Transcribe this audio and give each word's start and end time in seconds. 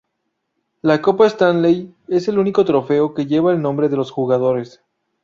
La 0.81 0.99
copa 0.99 1.27
Stanley 1.29 1.93
es 2.07 2.27
el 2.27 2.39
único 2.39 2.65
trofeo 2.65 3.13
que 3.13 3.27
lleva 3.27 3.51
el 3.53 3.61
nombre 3.61 3.87
de 3.87 3.97
los 3.97 4.09
jugadores. 4.09 4.81